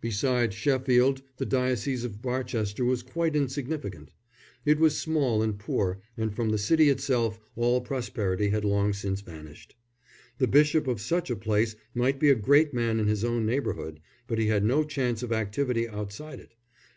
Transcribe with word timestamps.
Beside 0.00 0.54
Sheffield 0.54 1.20
the 1.38 1.44
diocese 1.44 2.04
of 2.04 2.22
Barchester 2.22 2.84
was 2.84 3.02
quite 3.02 3.34
insignificant; 3.34 4.12
it 4.64 4.78
was 4.78 4.96
small 4.96 5.42
and 5.42 5.58
poor, 5.58 5.98
and 6.16 6.32
from 6.32 6.50
the 6.50 6.58
city 6.58 6.88
itself 6.90 7.40
all 7.56 7.80
prosperity 7.80 8.50
had 8.50 8.64
long 8.64 8.92
since 8.92 9.20
vanished. 9.20 9.74
The 10.38 10.46
bishop 10.46 10.86
of 10.86 11.00
such 11.00 11.28
a 11.28 11.34
place 11.34 11.74
might 11.92 12.20
be 12.20 12.30
a 12.30 12.36
great 12.36 12.72
man 12.72 13.00
in 13.00 13.08
his 13.08 13.24
own 13.24 13.46
neighbourhood, 13.46 13.98
but 14.28 14.38
he 14.38 14.46
had 14.46 14.62
no 14.64 14.84
chance 14.84 15.24
of 15.24 15.32
activity 15.32 15.88
outside 15.88 16.38
it. 16.38 16.54